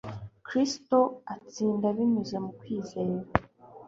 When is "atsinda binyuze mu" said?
1.33-2.51